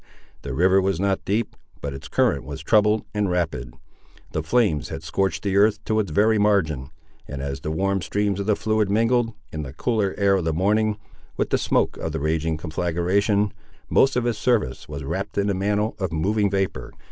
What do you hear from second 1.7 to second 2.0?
but